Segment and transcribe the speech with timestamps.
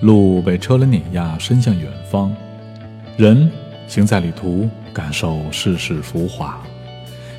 [0.00, 2.30] 路被车轮碾压，伸向远方；
[3.16, 3.50] 人
[3.88, 6.60] 行在旅途，感受世事浮华。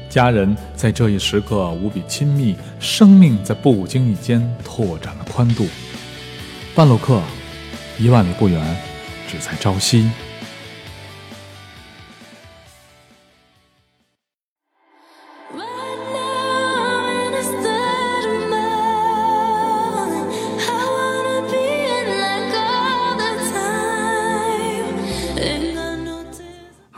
[0.09, 5.67] 家人在这一时刻无比亲密，生命在不经意间拓展了宽度。
[6.73, 7.21] 半路客，
[7.99, 8.77] 一万里不远，
[9.27, 10.09] 只在朝夕。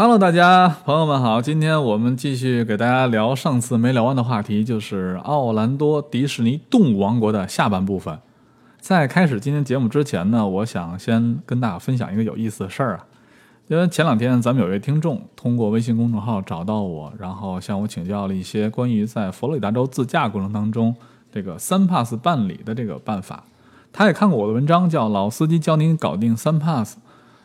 [0.10, 8.18] Hello，大家朋友们好，今天我们继续给大家聊上次没聊完的话题，就是奥兰多迪士尼动物王国的下半部分。
[8.80, 13.06] 在开始今天节目之前呢，我想先跟大家分享一个有意思的事儿啊，
[13.68, 20.96] 因为前两天咱们有一位听众通过微信公众号找到我，然后向我请教了一些关于在佛罗里达州自驾过程当中
[21.32, 23.44] 这个三 pass 办理的这个办法。
[23.94, 26.98] 他也看过我的文章，叫《老司机教您搞定三 pass》。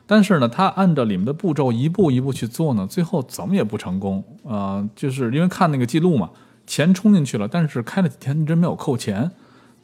[0.06, 4.86] 但是呢，他按照里面的步骤一步一步去做呢，最后怎么也不成功啊！
[4.94, 6.28] 就是因为看那个记录嘛，
[6.66, 9.30] 钱充进去了，但是开了几天一直没有扣钱，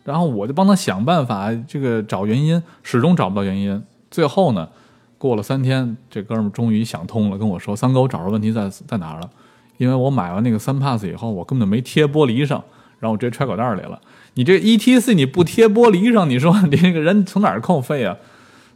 [0.04, 3.82] 然后我就帮他想办法，这个找原因，始终找不到原因。
[4.10, 4.68] 最后呢，
[5.16, 9.30] 过了三天，这哥们儿终于想通了，跟我说：“三哥，我找着问题在在哪儿了？
[9.78, 12.62] 因为我买完那个三 pass 以后，我根本就没贴玻璃上，
[12.98, 13.98] 然后我直接揣口袋里了。
[14.34, 18.16] 你这 E T C 你不贴玻璃上，你说你这个人从哪儿扣费啊？”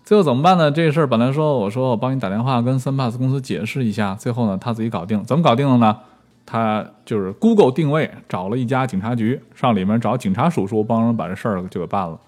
[0.05, 0.71] 最后怎么办呢？
[0.71, 5.25] 这个事儿本来说我说我帮你打电话跟三 pass 公司解释一下，最后呢他自己搞定。
[5.25, 5.97] 怎么搞定的呢？
[6.45, 12.21] 他就是 Google 定位找了一家警察局，上里面找警察叔叔帮人把这事儿就给办了。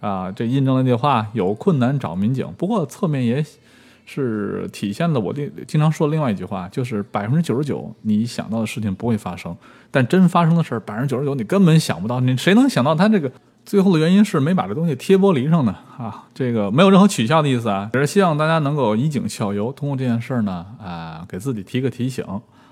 [0.00, 2.46] 啊，这印证了那句话：有困难找民警。
[2.58, 3.42] 不过侧面也
[4.04, 9.56] 是体现了我的经常说的另外一句话，就是百分之九十九你想到的事情不会发生，
[9.90, 12.20] 但真发生的事儿百分之九十九你根本想不到。
[12.20, 13.32] 你谁能想到他这个？
[13.64, 22.24] 最后的原因是没把这东西贴玻璃上呢啊，这个没有任何取笑的意思啊，只是希望大家能够以儆效尤，通过这件事儿呢啊，给自己提个提醒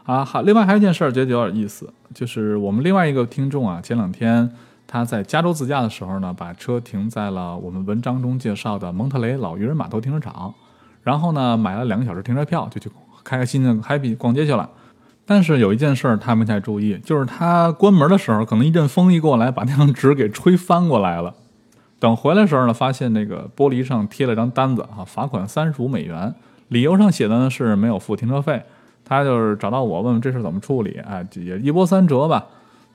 [0.04, 0.24] 啊。
[0.24, 4.50] 好，另外还有一件事儿觉得有点意思，就是我们另外一个听众啊，前两天
[4.86, 10.52] 他在加州自驾的时候呢，把车停在了我们文章中介绍的蒙特雷老渔人码头停车场，
[11.02, 12.90] 然后呢买了两个小时停车票，就去
[13.24, 14.68] 开开心心的 happy 逛街去了。
[15.24, 21.34] 但是有一件事儿他没太注意，就是他关门的时候，可能一阵风一过来，把那张纸给吹翻过来了。
[21.98, 26.34] 等回来时候呢，发现那个玻璃上贴了张单子啊，罚款三十五美元，
[26.68, 28.60] 理由上写的呢是没有付停车费。
[29.04, 32.44] 他就是找到我问问这事怎么处理，哎，也一波三折吧。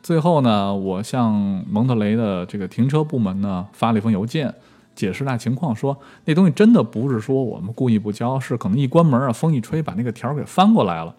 [0.04, 1.34] 最后呢，我向
[1.70, 4.54] 蒙特雷的这个停车部门呢发了一封邮件，
[4.96, 11.16] 解释那情况，说那东西真的不是说我们故意不交，是可能一关门啊，风一吹把那个条给翻过来了。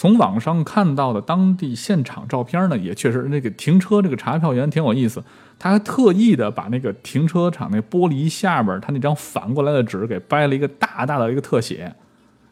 [0.00, 5.22] 从网上看到的当地现场照片呢，也确实那个停车这个查票员挺有意思，
[5.58, 11.94] 他还特意的把那个停车场那玻璃下边他那张反过来的纸给掰了一个大大的一个特写，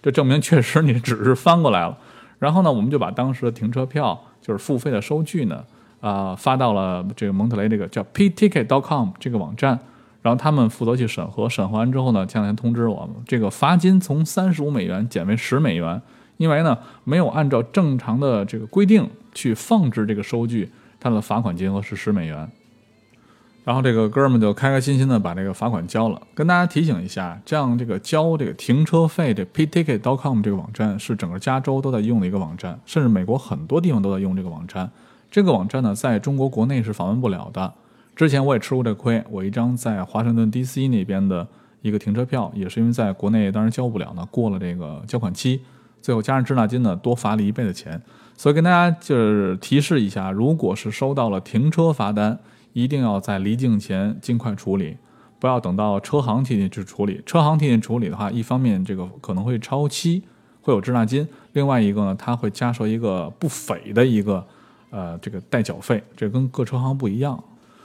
[0.02, 1.96] 这证明确实你纸是翻过来了。
[2.38, 5.64] 然后呢，我们就把当时的停车票就是付费的收据呢，
[6.00, 9.70] 啊发到了这个蒙特雷这个叫 pticket.com 这个网站，
[10.20, 16.02] 然后他们负责去审核，审核完之后呢，前两天通知我们，这个罚金从三十五美元减为十美元。
[16.38, 22.50] 因为呢，没有按照正常的这个规定去放置这个收据，他的罚款金额是十美元。
[23.64, 26.22] 然后这个哥们就开开心心的把这个罚款交了。
[26.34, 34.90] 跟大家提醒一下，这样这个交这个停车费，这 payticket.com 这个网站是整个加州都在用的一个网站，甚至美国很多地方都在用这个网站。
[35.30, 37.70] 这个网站呢，在中国国内是访问不了的。
[38.16, 41.46] 之前我也吃过这亏，我一张在华盛顿 DC 那边的
[41.82, 45.60] 一个停车票，也是因为在国内当时交不了呢，过了这个交款期。
[46.08, 48.00] 最后加上滞纳金呢，多罚了一倍的钱，
[48.34, 52.38] 所以跟大家就是提示一下，如果是收到了停车罚单，
[52.72, 54.96] 一定要在离境前尽快处理，
[55.38, 57.20] 不要等到车行替你去处理。
[57.26, 60.22] 车行替你处理的话，一方面这个可能会超期，
[60.62, 64.42] 会有滞纳金；另外一个呢，它会加收一个不菲的一个
[64.88, 67.38] 呃这个代缴费，这跟各车行不一样。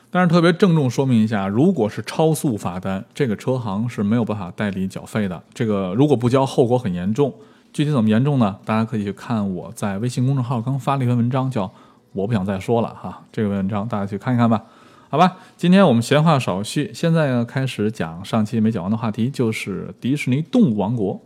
[0.10, 5.44] 但是特别郑重说明一下，如果是超速罚单，这个车行是没有办法代理缴费的。
[5.54, 7.34] 这个如果不交，后果很严重。
[7.74, 8.56] 具体怎么严重呢？
[8.64, 11.70] 大家可以去看我在微信公众号刚发了一篇文章，叫
[12.14, 13.24] “我不想再说了”哈。
[13.31, 14.64] 这个文章大家去看一看吧。
[15.10, 21.20] 好吧，今天我们闲话少叙，现在呢开始讲上期没讲完的话题，就是迪士尼动物王国。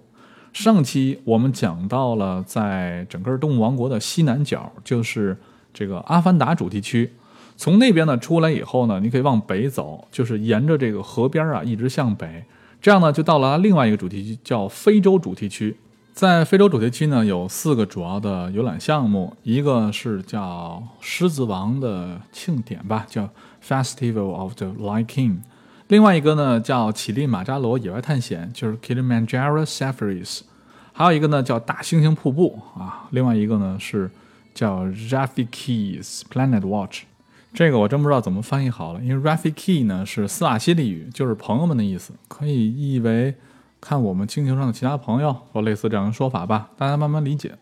[0.54, 5.38] 上期我们讲到了，在整个动物王国的西南角，就是
[5.74, 7.12] 这个阿凡达主题区。
[7.58, 12.46] 从那边呢出来以后呢，你可以往北走，就是沿着这个河边啊一直向北，
[12.82, 15.76] 这样呢就到了另外一个主题区，叫非洲主题区。
[16.18, 23.30] 在非洲主题区呢，有四个主要的游览项目，一个是叫狮子王的庆典吧，叫
[23.64, 25.36] Festival of the Lion King；
[25.90, 30.40] 另外一个呢叫乞力马扎罗野外探险，就是 Kilimanjaro Safaris。
[30.92, 34.10] 还有一个呢叫大猩猩瀑布啊，另外一个呢是
[34.56, 37.04] 叫 Rafiki's Planet Watch。
[37.54, 43.36] 这个我真不知道怎么翻译好了，因为 Rafiki 呢是斯瓦希里语，就是朋友们的意思，可以译为
[43.80, 47.56] 看我们星球上的其他朋友，或类似这样的说法吧，大家慢慢理解。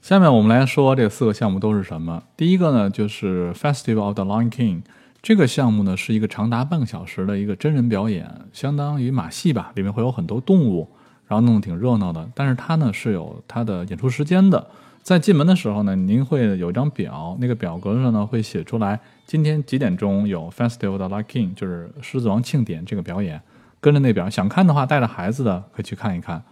[0.00, 2.22] 下面我们来说这四个项目都是什么。
[2.36, 4.82] 第一个呢就是 Festival of the Lion King，
[5.20, 10.88] 这个项目呢是一个长达半个小时的一个真人表演，相当于马戏吧，里面会有很多动物，
[11.26, 12.26] 然后弄得挺热闹的。
[12.34, 14.64] 但是它呢是有它的演出时间的。
[15.02, 23.40] 在进门的时候呢，您会有一张表，那个表格上呢会写出来今天几点钟有 Festival of the Lion King，就是狮子王庆典这个表演。
[23.80, 26.42] 跟着那表，想看的话带着孩子的可以去看一看。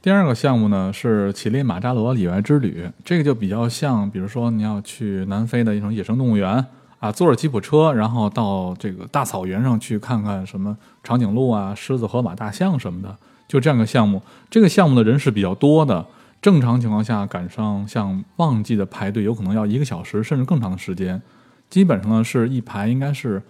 [0.00, 6.66] 第二个项目呢是乞力马扎罗野外之旅，这个就比较像，比如说你要去南非的一种野生动物园
[6.98, 13.16] 啊，坐着吉普车，然后到这个大草原上去看看什么长颈鹿啊、狮子、河马、大象什么的，
[13.46, 14.20] 就这样个项目。
[14.50, 16.04] 这个项目的人是比较多的。
[16.40, 21.22] 正常情况下，赶上像旺季的排队，有可能要一个小时甚至更长的时间。
[21.70, 23.40] 基本上呢，是一排应该是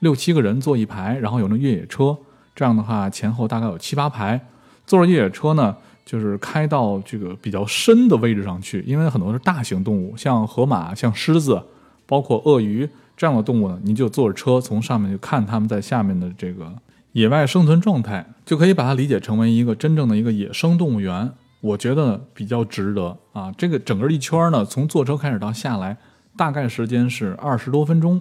[0.00, 2.14] 六七个人坐一排，然后有那越野车，
[2.54, 4.40] 这样的话前后大概有七八排。
[4.86, 11.62] 坐着越野车呢，就是开到这个比较深的位置上去，因为很多是大型动物，像河马、像狮子，
[12.04, 16.72] 包括鳄鱼这样的动物呢，你就坐着车从上面去看它们在下面的这个
[17.12, 21.32] 野外生存状态，就可以把它理解成为一个真正的一个野生动物园。
[21.60, 23.54] 我觉得比较值得啊！
[23.56, 25.96] 这个整个一圈呢，从坐车开始到下来，
[26.36, 28.20] 大概时间是二十多分钟。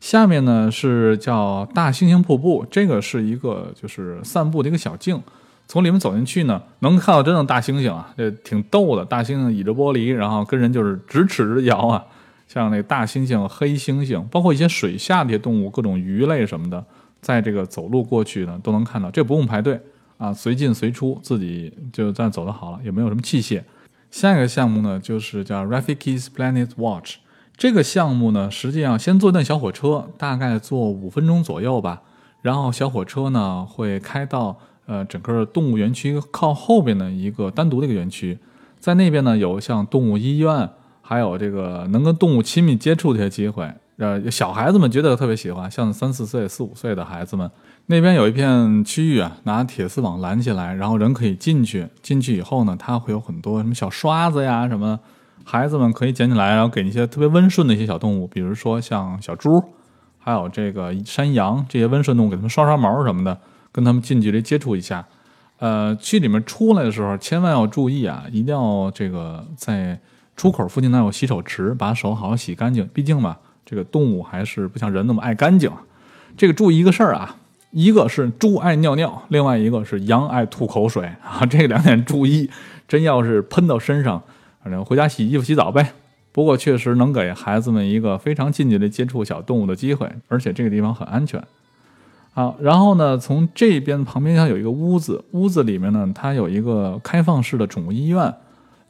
[0.00, 5.20] 下面呢是叫大猩猩瀑布，这个是一个就是散步的一个小径，
[5.66, 9.04] 从里面走进去呢，能看到真正大猩猩啊，这挺逗的。
[9.04, 12.04] 大猩猩倚着玻璃，然后跟人就是咫尺之遥啊，
[12.46, 16.84] 像那大猩猩、黑猩猩，包括一些水下的一些动物，各种鱼类什么的，
[17.20, 19.80] 在这个走路过去呢，都能看到，这不用排队。
[20.16, 23.62] 啊，随进随出，自己就在走的好了，也没有什么器械。
[24.10, 27.18] 下一个项目呢，就是叫 Rafiki's Planet Watch。
[27.58, 32.00] 这个项目呢，实际上先坐那小火车，大概坐五分钟左右吧。
[32.40, 34.56] 然后小火车呢，会开到
[34.86, 38.38] 呃整个动物园区靠后边的一个单独的一个园区，
[38.78, 40.70] 在那边呢，有像动物医院，
[41.02, 43.68] 还有这个能跟动物亲密接触的一些机会。
[43.96, 47.50] 呃，小孩子们觉得特别喜欢，像三四岁、四五岁的孩子们。
[47.86, 51.88] 那边有一片区域啊，拿铁丝网拦起来，然后人可以进去。
[52.00, 55.00] 进去以后呢，它会有很多什么小刷子呀，什么
[55.50, 59.64] 孩子们可以捡起来，然后给一些特别温顺的一些小动物，比如说像小猪，
[60.18, 63.38] 还有这个山羊这些温顺动物，给他们刷刷毛什么的，
[63.72, 65.06] 跟他们近距离接触一下。
[65.58, 69.98] 呃，去里面出来的时候，千万要注意啊，一定要这个在
[70.36, 72.86] 出口附近那有洗手池，把手好好洗干净。
[72.92, 75.72] 毕竟嘛，这个动物还是不像人那么爱干净。
[76.36, 77.36] 这个注意一个事儿啊。
[77.70, 82.48] 一个是猪爱尿尿，另外一个是羊爱吐口水啊，这两点注意，
[82.86, 84.22] 真要是喷到身上，
[84.62, 85.92] 反正回家洗衣服洗澡呗。
[86.32, 91.42] 不过确实能给孩子们一个非常近距离接触小动物的机会，而且这个地方很安全。
[92.32, 98.32] 好，然后呢，从这边旁边上有一个屋子，屋子里面呢，它有一个开放式的宠物医院，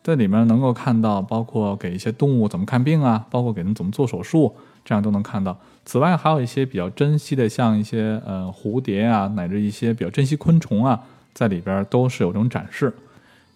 [0.03, 4.55] 在里面能够看到，包括给一些动物怎么看病啊，包括给人怎么做手术。
[4.85, 5.55] 这样都能看到。
[5.85, 10.99] 此外，还有一些比较珍惜的，像一些呃蝴蝶啊，乃至一些比较珍稀昆虫啊，
[11.35, 12.91] 在里边都是有这种展示。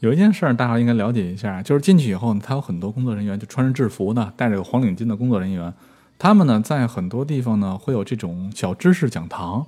[0.03, 5.73] 有一件事儿，大家应该了解一下，就是进去以后呢，他有很多工作人员，就穿着制服的，戴着个黄领巾的工作人员，
[6.19, 9.65] 他们呢在很多地方呢会有这种小知识讲堂，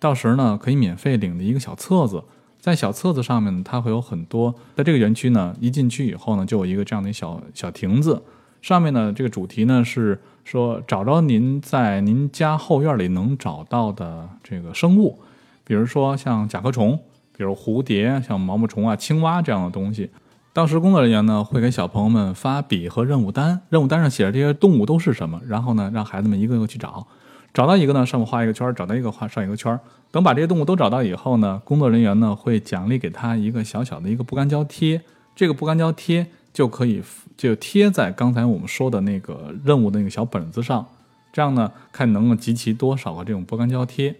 [0.00, 2.24] 到时呢可以免费领的一个小册子，
[2.58, 8.22] 在小册子上面，它会有很多，在这个园区呢，一进去以后呢，就有一个这样的小小亭子。
[8.62, 15.18] 上面呢，这个主题呢是说找着您在您家后院里能找到的这个生物，
[15.64, 16.98] 比如说像甲壳虫，
[17.36, 20.10] 比如蝴蝶，像毛毛虫啊、青蛙这样的东西。
[20.52, 27.06] 当时工作人员呢会给小朋友们发笔和任务单，任务单上写着这些动物都是什么，然后呢让孩子们一个个去找，
[27.52, 29.78] 找到一个呢上面画一个圈，找到一个画上一个圈。
[30.10, 35.02] 等把这些动物都找到以后呢，工作人员呢会奖励给他一个小小的一个不干胶贴，
[35.34, 36.26] 这个不干胶贴。
[36.56, 37.02] 就可以
[37.36, 40.86] 就贴在刚才我们说的那个任务的那个小本子上，
[41.30, 44.16] 这样呢，看能够集齐多少个这种不干胶贴。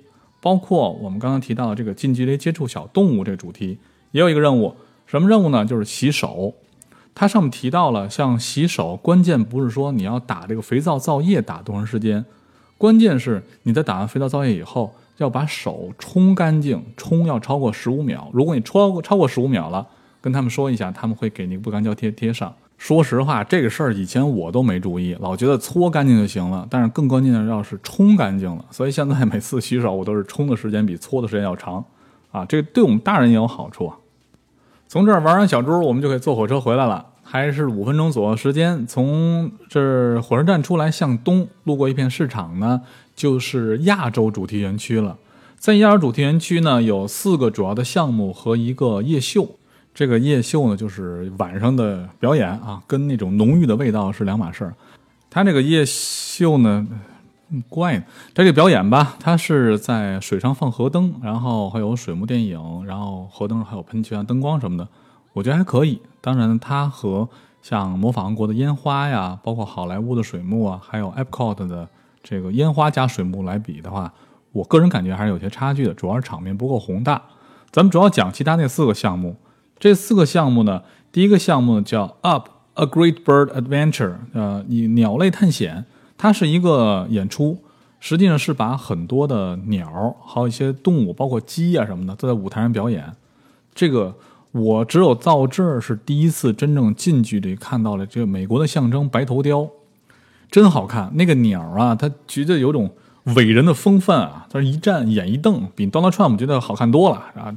[0.47, 3.79] 包括我们刚刚提到的这个近距离接触小动物这个主题，
[4.13, 5.65] 也有一个任务，什么任务呢？
[5.65, 6.55] 就是洗手。
[7.17, 12.25] 它上面提到了，像洗手，关键不是说你要打这个肥皂皂液打多长时间，
[12.79, 18.31] 关键是你在打完肥皂皂液以后，要把手冲干净，冲要超过十五秒。
[18.33, 19.85] 如果你超过超过十五秒了。
[20.21, 22.53] 跟他们说一下，他们会给你不干胶贴贴上。
[22.79, 26.67] 说实话，这个事儿以前我都没注意，老觉得搓干净就行了。
[26.71, 31.83] 但是更关键的要是冲干净了，所以现在每次洗手我都是冲的时间比搓的时间要长，
[32.31, 33.97] 啊，这对我们大人也有好处啊。
[34.89, 38.87] 从这儿玩完小猪，我们就可以坐火车回来了，还是五分钟左右时间。
[38.87, 42.83] 从这火车站出来，向东路过一片市场呢，
[43.17, 45.17] 就是亚洲主题园区了。
[45.59, 49.57] 在亚洲主题园区呢，有四个主要的项目和一个夜秀。
[49.97, 54.75] 这个夜秀呢，就是晚上的表演啊，跟那种浓郁的味道是两码事儿。
[55.31, 56.87] 它这个夜秀呢，
[57.71, 57.99] 怪，
[58.35, 64.87] 它这个表演吧，它是在水上放河灯，然后还有水幕电影，然后河灯还有喷泉、灯光什么的，
[65.33, 66.03] 我觉得还可以。
[66.21, 67.27] 当然，它和
[67.63, 71.89] 像模仿王国的烟花呀，包括好莱坞的水幕啊，还有 Epcot 的
[72.23, 74.13] 这个烟花加水幕来比的话，
[74.53, 77.23] 我个人感觉还是有些差距的，主要是场面不够宏大。
[77.73, 79.35] 咱们主要讲其他那四个项目。
[79.79, 85.85] 这四个项目呢，第一个项目叫 Up a Great Bird Adventure，呃，以鸟类探险，
[86.17, 87.59] 它是一个演出，
[88.01, 93.13] 实际上是把很多的鸟，还有一些动物，包括鸡啊什么的，都在舞台上表演。
[93.75, 94.15] 这个
[94.53, 99.69] 我只有到这儿是第一次真正近距离看到了这个美国的象征白头雕，
[100.51, 101.11] 真好看。
[101.15, 102.91] 那个鸟啊，它觉得有种
[103.37, 107.55] 伟人的风范啊，它一站眼一瞪，比 Donald Trump 觉得好看多了啊。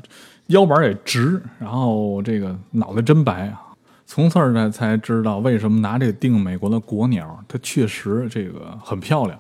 [0.50, 3.62] 腰板也直，然后这个脑袋真白啊！
[4.06, 9.38] 从此儿呢才知道为什么拿这个定美国的国鸟，它确实这个很漂亮。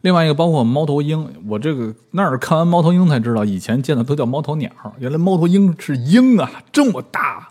[0.00, 7.48] 另外一个包括猫头鹰，我这个那儿看完猫头鹰才知道，以前见的都叫猫头鸟，原来猫头鹰是鹰啊，这么大！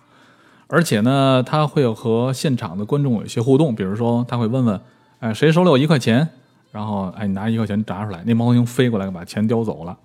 [0.67, 4.81] 而且呢，它会和现场的观众有一些互动，比如说他会问问，
[5.19, 6.27] 哎，谁手里有一块钱？
[6.71, 9.95] 然后哎，你拿一块钱砸出来，那猫头鹰飞过来把钱叼走了。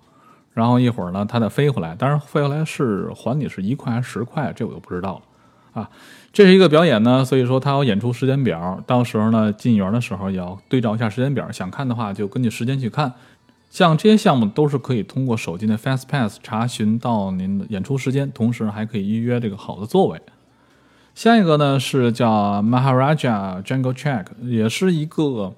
[0.53, 5.89] 然后一会儿呢，它再飞回来，当然飞回来是还你是一块还是十块，这我就不知道了啊。
[6.33, 13.13] 这是一个表演呢，所以说它有演出时间表，到时候呢进园的时候也要对照一下时间表，想看的话就根据时间去看。
[13.69, 20.21] 像这些项目都是可以通过手机的 Fast Pass 查询到您的演出时间，同时还可以预约这个好的座位。
[21.15, 25.53] 下一个呢是叫 Maharaja Jungle Track，也是一个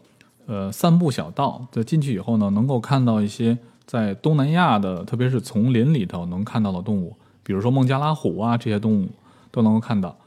[0.45, 3.57] 呃散步小道，在进去以后呢能够看到一些。
[3.85, 9.09] 在东南亚的，特别是丛林里头能看到的动物，比如说孟加拉虎啊，这些动物
[9.51, 10.17] 都能够看到。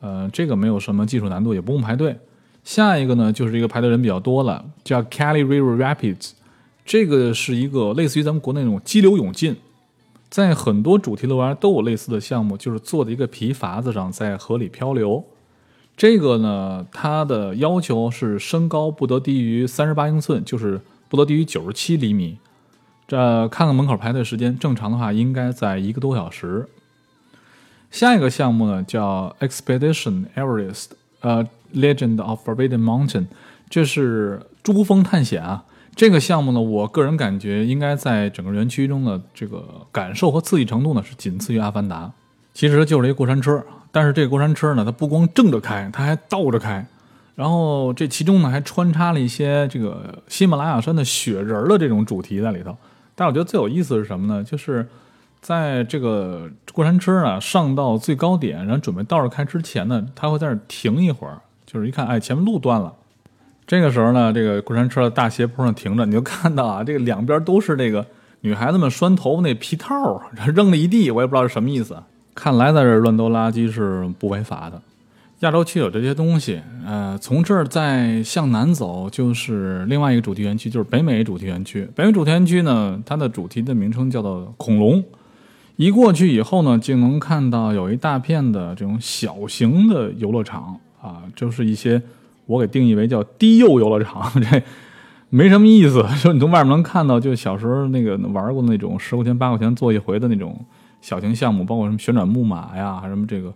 [0.00, 2.18] 呃，这个没有什么技术难度，也不用排队。
[2.62, 6.32] 下一个呢，就是一个排队人比较多了，叫 Kelly River Rapids，
[6.84, 9.56] 这个是一个类似于咱们国内那种激流勇进，
[10.28, 15.24] 在很多主题乐园都有类似的项目，就是坐在一个皮筏子上在河里漂流。
[15.96, 22.38] 这个呢，它的要求是身高不得低于三十八英寸，就是不得低于九十七厘米。
[23.06, 26.66] 这看看门口排队时间，正常的话应该在一个多小时。
[27.90, 30.86] 下一个项目呢叫 Expedition Everest，
[31.20, 33.26] 呃，Legend of Forbidden Mountain，
[33.68, 35.64] 这是珠峰探险啊。
[35.94, 42.10] 这个项目呢，我个人感觉应该在整个园区中的这个感受和刺激程度呢是仅次于阿凡达。
[42.52, 46.84] 其实就是一过山车，但是这个过山车呢，它不光正着开，它还倒着开。
[47.36, 52.76] 然后这其中呢还穿插了一些这个喜马拉雅山的雪人的这种主题在里头。
[53.14, 54.42] 但我觉得最有意思是什么呢？
[54.42, 54.86] 就是
[55.40, 62.92] 在这个过山车呢上到最高点，然后准备倒着开之前呢，它会在那停一会儿，就是一看，哎，前面路断了。
[63.66, 68.04] 这个时候呢，这个过山车的大斜坡上停着，你就看到啊，这个两边都是这个
[68.40, 70.20] 女孩子们拴头发那皮套，
[70.54, 71.96] 扔了一地，我也不知道是什么意思。
[72.34, 74.82] 看来在这乱丢垃圾是不违法的。
[75.44, 81.86] 亚洲区有这些东西，呃，从这儿再向南走就是另外一个主题园区，就是北美主题园区。
[81.94, 85.04] 北美主题园区呢，它的主题的名称叫做恐龙。
[85.76, 92.00] 一过去以后呢，就能看到有一大片的这种小型的游乐场啊，就是一些
[92.46, 94.62] 我给定义为叫低幼游乐场， 这
[95.28, 96.02] 没什么意思。
[96.16, 100.58] 说你从外面能看到，就小时候那个玩过那种十块钱八块钱坐一回的那种
[101.02, 103.52] 小型项目，包括什么旋转木马呀，什么这个。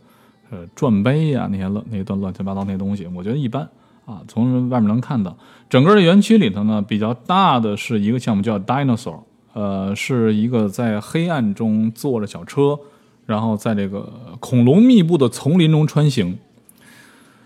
[0.50, 3.68] 呃，转杯呀，那些乱那些乱七八糟那些东西，我觉得一般
[4.06, 4.22] 啊。
[4.26, 5.36] 从外面能看到，
[5.68, 9.20] 整个的园区里头呢，比较大的是一个项目叫 Dinosaur，
[9.52, 12.78] 呃，是一个在黑暗中坐着小车，
[13.26, 16.38] 然后在这个恐龙密布的丛林中穿行，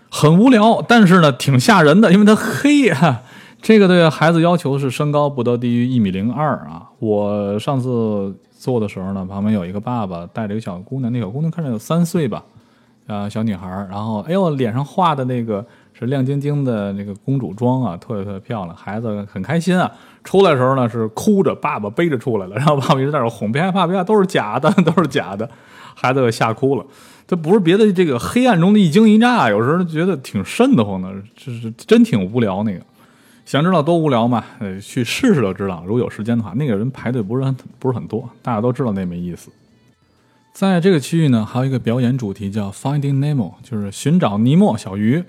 [0.09, 3.23] 很无聊，但是呢，挺吓人的，因为它黑呀。
[3.61, 6.89] 这个对孩子要求是身高不得低于一米零二啊。
[6.99, 12.43] 我上次坐的时候呢，旁边有一个爸爸带着一个小姑娘，那小姑娘看着有三岁吧。
[13.07, 19.91] 啊，小女孩，然后哎呦，脸上画的那个是亮晶晶的那个公主妆啊，特别特别漂亮，孩子很开心啊。
[20.23, 25.49] 出来的时候呢是哭着，爸爸背着出来了，然后爸爸一直在那哄，别害怕，别怕，都是假的，都是假的，
[25.93, 26.85] 孩子吓哭了。
[27.27, 32.81] 这不是别的，这个黑暗中的一惊一乍，有时候觉得挺瘆得慌的，就是真挺无聊那个。
[33.45, 34.41] 想知道多无聊吗？
[34.59, 35.83] 呃，去试试就知道。
[35.85, 39.51] 如果有时间的话，那个人排队不是很不是很多，大家都知道那没意思。
[40.53, 45.23] 在这个区域呢，还有一个表演主题叫 Finding Nemo，就是寻找尼莫小鱼。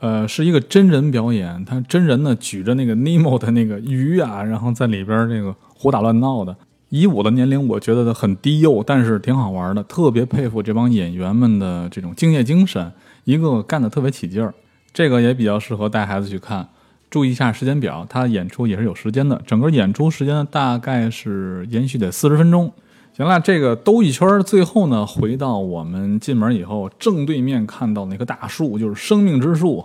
[0.00, 6.56] 呃，是一个真人表演，他真人呢举着那个 Nemo 的那个鱼啊，然后在里边这个胡打乱闹的。
[6.88, 9.84] 以我的年龄，我觉得很低幼，但是挺好玩的。
[9.84, 12.90] 特别佩服这帮演员们的这种敬业精神，
[13.24, 14.54] 一个个干的特别起劲儿。
[14.94, 16.66] 这个也比较适合带孩子去看。
[17.10, 22.72] 注意一下时间表，他演出也是有时间的，整个演出时间大概是延续得四十分钟。
[23.14, 29.84] 行了，这个兜一圈，最后呢回到我们进门以后正对面看到那棵大树，就是生命之树。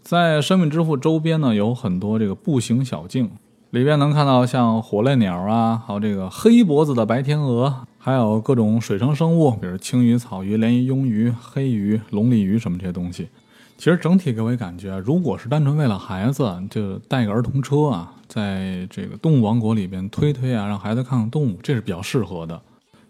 [0.00, 3.28] 在生命之树周边呢有很多这个步行小径，
[3.70, 13.28] 里边能看到像火烈鸟啊，还有这个黑脖子的白天鹅，还有各种水生生物，比如青鱼、草鱼、鲢鱼、鳙鱼、黑鱼、龙利鱼什么这些东西。
[13.76, 22.60] 其实整体给我感觉，如果是单纯为了孩子，就带个儿童车啊，在这个动物王国里边推推啊，让孩子看看动物，这是比较适合的。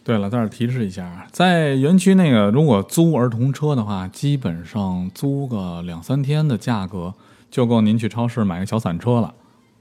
[0.09, 7.13] 对了，在这提示一下，在园区那个如果租儿童车的话，基本上租个两三天的价格
[7.51, 9.35] 就够您去超市买个小伞车了。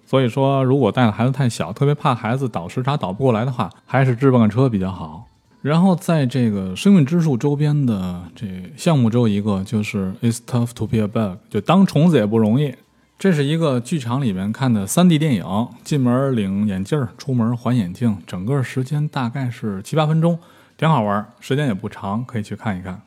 [0.06, 5.24] 所以说，如果带的孩子太小，特别怕孩子倒时差倒不过来的话，还是置办个车比较好。
[5.62, 12.76] 然后在这个生命之树周边的这项目只有一个，就是 It's tough to be a bug，就当虫子也不容易。
[13.20, 20.38] 这是一个剧场里面看的 3D 电影，进门领眼镜，出门还眼镜，整个时间大概是七八分钟，
[20.78, 23.02] 挺好玩，时间也不长，可以去看一看。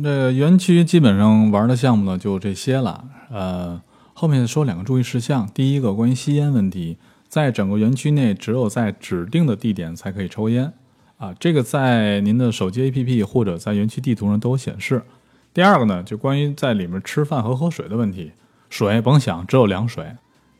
[0.00, 3.04] 这园区基本上玩的项目呢就这些了。
[3.30, 3.82] 呃，
[4.14, 6.96] 后面说两个注意事项，第一个关于吸烟问题，
[7.28, 10.72] 在整个园区内只有在指定的地点才可以抽烟。
[11.16, 15.02] 啊，这个在您的手机 APP 或者在园区地图上都有显示。
[15.52, 18.30] 第二个呢，就关于在里面吃饭和喝水的问题，
[18.68, 20.04] 水甭想，只有凉水。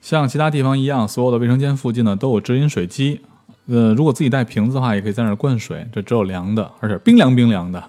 [0.01, 3.21] 像其他地方一样，所有的卫生间附近呢都有直饮水机。
[3.67, 7.83] 呃，如果自己带瓶子的话，也可以在那儿灌水，这只有凉的，而且冰凉冰凉的。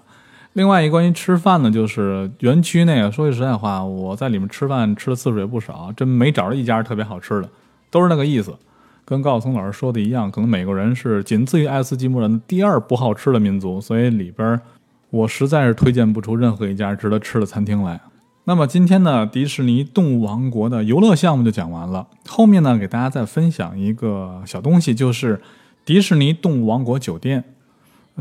[0.54, 7.48] 另外一关于吃饭呢，就是园区内啊，说句实在话，我在里面吃饭吃的次数也不少，真没找着一家特别好吃的，
[7.90, 8.54] 都是那个意思。
[9.04, 14.60] 跟高晓松老师说的一样，可能美国人是仅次于爱斯基摩人的第二不好吃的民族，所以里边
[15.10, 18.00] 我实在是推荐不出任何一家值得吃的餐厅来。
[18.50, 22.08] 那么今天呢，迪士尼动物王国的游乐项目就讲完了。
[22.26, 25.40] 后面呢，给大家再分享一个小东西，就是
[25.84, 27.44] 迪士尼动物王国酒店。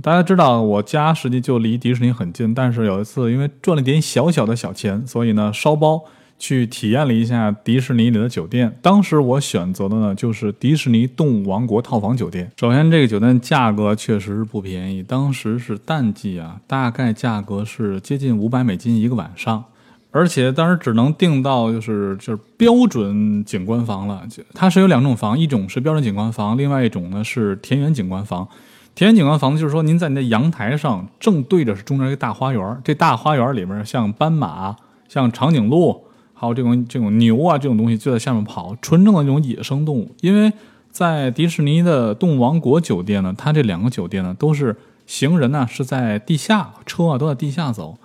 [0.03, 6.03] 大家知道我家实际就离迪士尼很近，但是有一次因为赚了点小小的小钱，所以呢烧包。
[6.37, 12.49] 去体验了一下迪士尼里的酒店，当时我选择的呢就是迪士尼动物王国套房酒店。
[12.57, 19.65] 首先，这个酒店价格确实是不便宜，当时是淡季啊，大概价格是接近五百美金一个晚上，
[20.11, 24.23] 而且当时只能订到就是就是标准景观房了。
[24.53, 28.47] 它是有两种房，一种是标准景观房，另外一种呢是田园景观房。
[28.95, 34.75] 田园景观房就是说您在您的阳台上正对着是中间一个大花园，这大花园里面像斑马，
[35.07, 36.05] 像长颈鹿。
[36.33, 40.15] 还有这种这种牛啊，这种东西就在下面跑，纯正的那种野生动物。
[40.21, 40.49] 因为
[40.89, 44.73] 在迪士尼的动物王国酒店呢，它这两个酒店呢都是
[45.05, 47.97] 行人呢是在地下，车啊都在地下走，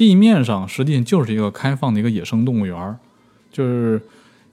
[0.00, 2.96] 地面上实际上就是一个开放的一个野生动物园。
[3.52, 4.00] 就是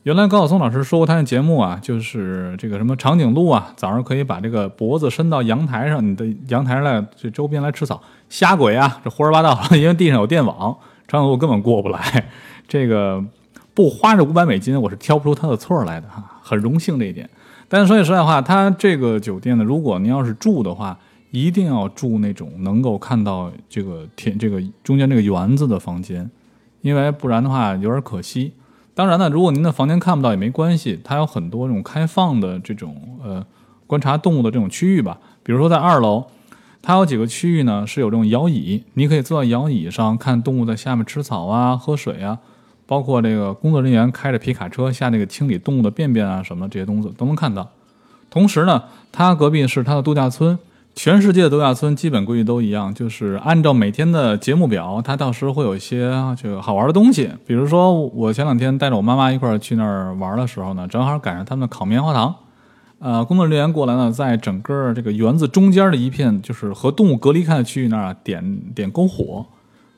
[0.03, 10.75] 原来高晓松老师说过他的节目啊，就是这个什么长颈鹿啊，早上可以把这个脖子伸到阳台上，你的阳台上来这周边来吃草，瞎鬼啊，这胡说八道，因为地上有电网，
[11.07, 12.29] 长颈鹿根本过不来。
[12.67, 13.23] 这个
[13.73, 17.29] 不花这五百美金，我是挑不出他的错来的哈，很荣幸这一点。
[17.69, 20.99] 但是说句实在话，他这个酒店呢，如果您要是住的话，
[21.39, 26.30] 一定要住那种能够看到这个天这个中间这个园子的房间，
[26.82, 28.54] 因为不然的话有点可惜。
[28.93, 33.45] 当然呢，如果您的房间看不到也没关系，它有很多这种开放的这种呃
[33.86, 36.26] 观察动物的这种区域吧，比如说在二楼。
[36.80, 37.86] 它有几个区域呢？
[37.86, 42.38] 是有这种摇椅，你可以坐在摇椅上看动物在下面吃草啊、喝水啊，
[42.86, 47.69] 包括这个工作人员开着皮卡车下那个清理动物的便便啊什么这些东西都能看到。
[48.30, 50.58] 同时呢，它隔壁是它的度假村，
[50.97, 57.29] 全世界的度假村基本规矩都一样，就是按照每天的节目表，它到时会有一些这个好玩的东西。
[57.45, 62.33] 比如说，我前两天带着我妈妈一块儿去那儿玩的时候呢，正好赶上他们烤棉花糖。
[62.97, 69.45] 呃，工作人员过来呢，在整个这个园子中间的一片，就是和动物隔离开的区域那儿点点篝火，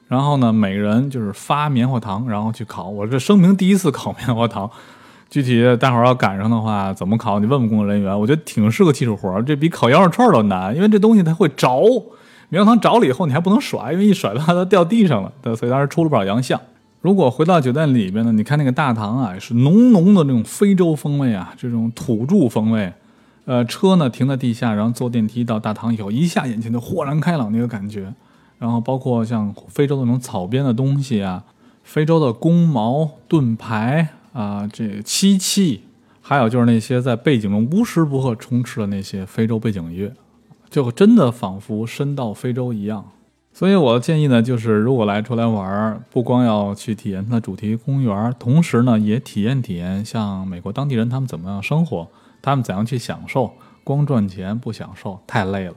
[0.09, 2.89] 然后呢，每个人就是发棉花糖，然后去烤。
[2.89, 4.69] 我这生平第一次烤棉花糖，
[5.29, 7.39] 具体待会儿要赶上的话，怎么烤？
[7.39, 8.19] 你问问工作人员。
[8.19, 11.69] 我觉得挺是个技术活儿，这比烤羊肉串都难，因为这东西它会着，
[12.49, 16.59] 棉花糖着了以后，你还不能甩，因为一甩的话它掉地上了，对，所以当时出了不少洋相。
[17.01, 22.91] 如果回到酒店里边呢，你看那个大堂啊，是浓浓的那种非洲风味啊，这种土著风味。
[23.45, 28.13] 呃，车呢停在地下，然后坐电梯到大堂以后，一下眼前就豁然开朗那个感觉。
[28.57, 31.43] 然后包括像非洲的那种草编的东西啊，
[31.83, 35.83] 非洲的弓毛盾牌啊，这漆器，
[36.21, 40.13] 还有就是那些在背景中无时不刻充斥的那些非洲背景音乐，
[40.69, 43.11] 就真的仿佛身到非洲一样。
[43.51, 52.07] 所以我的建议呢，就是如果来出来玩，不光要去体验它的主题公园，同时呢，也体验体验像美国当地人他们怎么样生活，
[52.41, 53.51] 他们怎样去享受。
[53.83, 55.73] 光赚钱不享受太累了。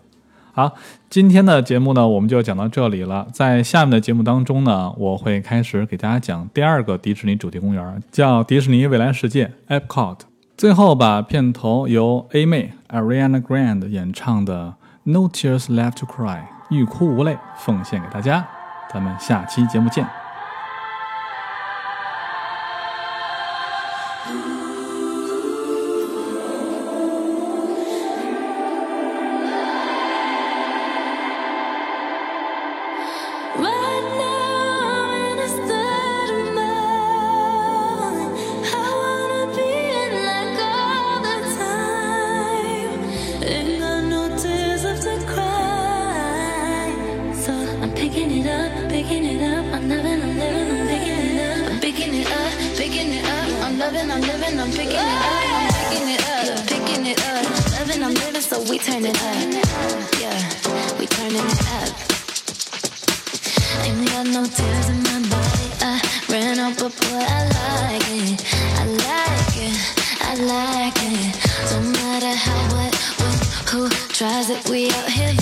[0.54, 0.70] 好，
[1.08, 3.26] 今天的节目呢，我们就讲到这里了。
[3.32, 10.18] 在下面的节目当中呢，我会开始给大家讲第二个迪士尼主题公园，叫迪士尼未来世界 （Epcot）。
[10.56, 14.74] 最后把片头由 A 妹 Ariana Grande 演唱的
[15.10, 16.38] 《No Tears Left to Cry》。
[16.68, 18.46] 欲哭无泪，奉献给大家。
[18.92, 20.06] 咱们下期节目见。
[66.78, 68.38] But boy, I like it,
[68.78, 69.76] I like it,
[70.20, 71.34] I like it.
[71.70, 72.94] Don't matter how, what,
[73.68, 75.34] who tries it, we out here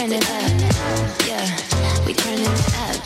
[0.00, 1.26] turn it up.
[1.26, 1.46] Yeah,
[2.06, 2.14] we
[2.78, 2.96] up.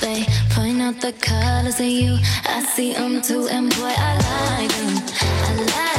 [0.00, 2.18] They point out the colors of you.
[2.44, 4.12] I see them too, and boy, I
[4.58, 4.94] like them.
[5.22, 5.91] I like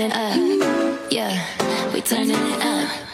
[0.00, 1.10] it up.
[1.10, 3.07] Yeah, we turning it up.